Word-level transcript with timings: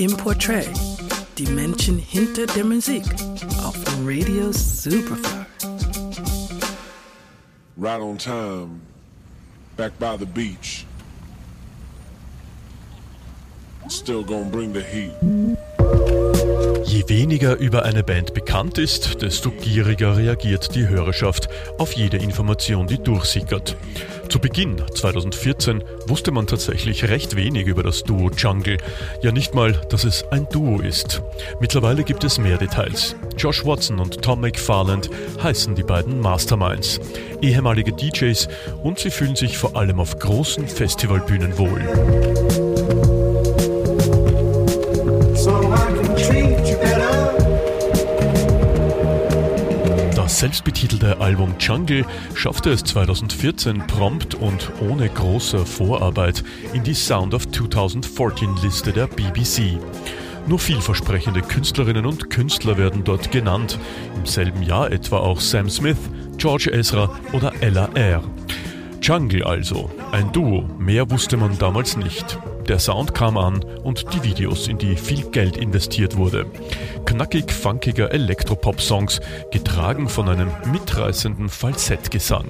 im 0.00 0.16
Portrait, 0.16 0.66
die 1.36 1.44
Menschen 1.44 1.98
hinter 1.98 2.46
der 2.46 2.64
Musik 2.64 3.04
auf 3.62 3.76
Radio 4.02 4.50
Superfly. 4.50 5.44
Right 7.76 8.00
on 8.00 8.16
time, 8.16 8.80
back 9.76 9.98
by 9.98 10.16
the 10.16 10.24
beach. 10.24 10.86
Still 13.88 14.22
gonna 14.22 14.48
bring 14.48 14.72
the 14.72 14.82
heat. 14.82 15.12
Weniger 17.10 17.56
über 17.56 17.84
eine 17.84 18.04
Band 18.04 18.34
bekannt 18.34 18.78
ist, 18.78 19.20
desto 19.20 19.50
gieriger 19.50 20.16
reagiert 20.16 20.76
die 20.76 20.86
Hörerschaft 20.86 21.48
auf 21.76 21.94
jede 21.94 22.18
Information, 22.18 22.86
die 22.86 23.02
durchsickert. 23.02 23.76
Zu 24.28 24.38
Beginn 24.38 24.80
2014 24.94 25.82
wusste 26.06 26.30
man 26.30 26.46
tatsächlich 26.46 27.08
recht 27.08 27.34
wenig 27.34 27.66
über 27.66 27.82
das 27.82 28.04
Duo 28.04 28.30
Jungle, 28.30 28.78
ja 29.22 29.32
nicht 29.32 29.56
mal, 29.56 29.72
dass 29.90 30.04
es 30.04 30.24
ein 30.30 30.46
Duo 30.52 30.80
ist. 30.80 31.20
Mittlerweile 31.58 32.04
gibt 32.04 32.22
es 32.22 32.38
mehr 32.38 32.58
Details. 32.58 33.16
Josh 33.36 33.64
Watson 33.64 33.98
und 33.98 34.22
Tom 34.22 34.42
McFarland 34.42 35.10
heißen 35.42 35.74
die 35.74 35.82
beiden 35.82 36.20
Masterminds, 36.20 37.00
ehemalige 37.42 37.92
DJs 37.92 38.46
und 38.84 39.00
sie 39.00 39.10
fühlen 39.10 39.34
sich 39.34 39.58
vor 39.58 39.74
allem 39.74 39.98
auf 39.98 40.16
großen 40.16 40.68
Festivalbühnen 40.68 41.58
wohl. 41.58 42.69
Selbstbetitelte 50.40 51.20
Album 51.20 51.56
Jungle 51.58 52.06
schaffte 52.32 52.70
es 52.70 52.82
2014 52.84 53.86
prompt 53.86 54.34
und 54.34 54.72
ohne 54.80 55.10
große 55.10 55.66
Vorarbeit 55.66 56.42
in 56.72 56.82
die 56.82 56.94
Sound 56.94 57.34
of 57.34 57.50
2014 57.50 58.56
Liste 58.62 58.90
der 58.90 59.06
BBC. 59.06 59.78
Nur 60.46 60.58
vielversprechende 60.58 61.42
Künstlerinnen 61.42 62.06
und 62.06 62.30
Künstler 62.30 62.78
werden 62.78 63.04
dort 63.04 63.30
genannt, 63.30 63.78
im 64.16 64.24
selben 64.24 64.62
Jahr 64.62 64.90
etwa 64.90 65.18
auch 65.18 65.42
Sam 65.42 65.68
Smith, 65.68 65.98
George 66.38 66.70
Ezra 66.72 67.10
oder 67.34 67.52
Ella 67.60 67.90
Eyre. 67.92 68.24
Jungle 69.02 69.42
also, 69.44 69.90
ein 70.12 70.30
Duo, 70.30 70.64
mehr 70.78 71.10
wusste 71.10 71.36
man 71.38 71.58
damals 71.58 71.96
nicht. 71.96 72.38
Der 72.68 72.78
Sound 72.78 73.14
kam 73.14 73.38
an 73.38 73.64
und 73.82 74.12
die 74.12 74.22
Videos, 74.22 74.68
in 74.68 74.76
die 74.76 74.94
viel 74.94 75.22
Geld 75.30 75.56
investiert 75.56 76.16
wurde. 76.16 76.46
Knackig 77.06 77.50
funkiger 77.50 78.12
Elektropop-Songs, 78.12 79.20
getragen 79.50 80.08
von 80.08 80.28
einem 80.28 80.50
mitreißenden 80.70 81.48
Falsettgesang. 81.48 82.44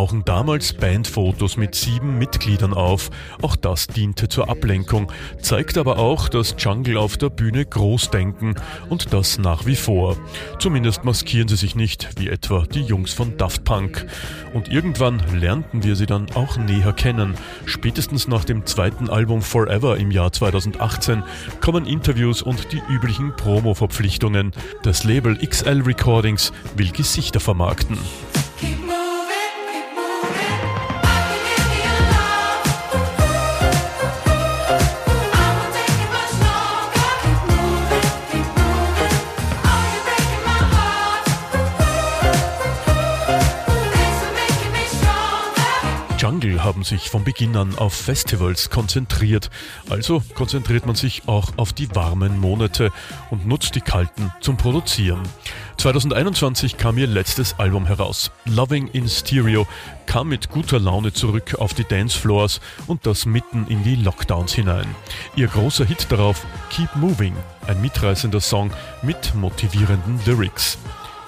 Tauchen 0.00 0.24
damals 0.24 0.72
Bandfotos 0.72 1.58
mit 1.58 1.74
sieben 1.74 2.16
Mitgliedern 2.16 2.72
auf. 2.72 3.10
Auch 3.42 3.54
das 3.54 3.86
diente 3.86 4.28
zur 4.28 4.48
Ablenkung, 4.48 5.12
zeigt 5.42 5.76
aber 5.76 5.98
auch, 5.98 6.30
dass 6.30 6.54
Jungle 6.56 6.96
auf 6.96 7.18
der 7.18 7.28
Bühne 7.28 7.66
groß 7.66 8.08
denken 8.08 8.54
und 8.88 9.12
das 9.12 9.36
nach 9.36 9.66
wie 9.66 9.76
vor. 9.76 10.16
Zumindest 10.58 11.04
maskieren 11.04 11.48
sie 11.48 11.56
sich 11.56 11.76
nicht, 11.76 12.18
wie 12.18 12.30
etwa 12.30 12.64
die 12.64 12.80
Jungs 12.80 13.12
von 13.12 13.36
Daft 13.36 13.64
Punk. 13.64 14.06
Und 14.54 14.68
irgendwann 14.68 15.20
lernten 15.38 15.84
wir 15.84 15.96
sie 15.96 16.06
dann 16.06 16.28
auch 16.34 16.56
näher 16.56 16.94
kennen. 16.94 17.34
Spätestens 17.66 18.26
nach 18.26 18.46
dem 18.46 18.64
zweiten 18.64 19.10
Album 19.10 19.42
Forever 19.42 19.98
im 19.98 20.10
Jahr 20.10 20.32
2018 20.32 21.22
kommen 21.60 21.84
Interviews 21.84 22.40
und 22.40 22.72
die 22.72 22.80
üblichen 22.88 23.36
Promo-Verpflichtungen. 23.36 24.52
Das 24.82 25.04
Label 25.04 25.36
XL 25.36 25.82
Recordings 25.82 26.54
will 26.74 26.90
Gesichter 26.90 27.38
vermarkten. 27.38 27.98
Jungle 46.20 46.62
haben 46.62 46.84
sich 46.84 47.08
von 47.08 47.24
Beginn 47.24 47.56
an 47.56 47.74
auf 47.78 47.94
Festivals 47.94 48.68
konzentriert. 48.68 49.48
Also 49.88 50.22
konzentriert 50.34 50.84
man 50.84 50.94
sich 50.94 51.22
auch 51.24 51.52
auf 51.56 51.72
die 51.72 51.94
warmen 51.96 52.38
Monate 52.38 52.92
und 53.30 53.46
nutzt 53.46 53.74
die 53.74 53.80
kalten 53.80 54.30
zum 54.42 54.58
Produzieren. 54.58 55.22
2021 55.78 56.76
kam 56.76 56.98
ihr 56.98 57.06
letztes 57.06 57.58
Album 57.58 57.86
heraus. 57.86 58.32
Loving 58.44 58.88
in 58.88 59.08
Stereo 59.08 59.66
kam 60.04 60.28
mit 60.28 60.50
guter 60.50 60.78
Laune 60.78 61.14
zurück 61.14 61.54
auf 61.58 61.72
die 61.72 61.84
Dancefloors 61.84 62.60
und 62.86 63.06
das 63.06 63.24
mitten 63.24 63.66
in 63.68 63.82
die 63.82 63.96
Lockdowns 63.96 64.52
hinein. 64.52 64.94
Ihr 65.36 65.46
großer 65.46 65.86
Hit 65.86 66.06
darauf, 66.10 66.44
Keep 66.68 66.96
Moving, 66.96 67.34
ein 67.66 67.80
mitreißender 67.80 68.42
Song 68.42 68.70
mit 69.00 69.34
motivierenden 69.34 70.20
Lyrics. 70.26 70.76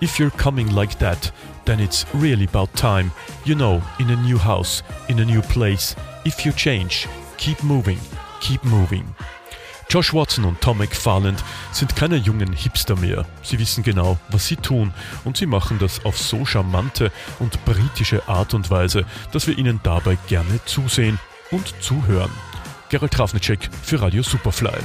If 0.00 0.18
you're 0.18 0.30
coming 0.30 0.70
like 0.74 0.98
that, 0.98 1.32
then 1.64 1.80
it's 1.80 2.04
really 2.12 2.44
about 2.44 2.74
time. 2.74 3.10
You 3.44 3.54
know, 3.54 3.82
in 3.98 4.10
a 4.10 4.16
new 4.16 4.38
house, 4.38 4.82
in 5.08 5.18
a 5.20 5.24
new 5.24 5.42
place. 5.42 5.96
If 6.24 6.44
you 6.44 6.52
change, 6.52 7.08
keep 7.38 7.62
moving, 7.62 7.98
keep 8.40 8.62
moving. 8.64 9.14
Josh 9.88 10.12
Watson 10.12 10.44
und 10.44 10.60
Tom 10.60 10.78
McFarland 10.78 11.42
sind 11.72 11.94
keine 11.94 12.16
jungen 12.16 12.52
Hipster 12.52 12.96
mehr. 12.96 13.24
Sie 13.42 13.58
wissen 13.58 13.84
genau, 13.84 14.18
was 14.28 14.46
sie 14.46 14.56
tun 14.56 14.92
und 15.24 15.36
sie 15.36 15.46
machen 15.46 15.78
das 15.78 16.04
auf 16.04 16.18
so 16.18 16.44
charmante 16.44 17.12
und 17.38 17.64
britische 17.64 18.28
Art 18.28 18.52
und 18.52 18.68
Weise, 18.70 19.04
dass 19.32 19.46
wir 19.46 19.56
ihnen 19.56 19.80
dabei 19.82 20.18
gerne 20.26 20.60
zusehen 20.64 21.18
und 21.52 21.72
zuhören. 21.80 22.32
Gerald 22.88 23.12
Trafnicek 23.12 23.70
für 23.82 24.02
Radio 24.02 24.22
Superfly. 24.22 24.78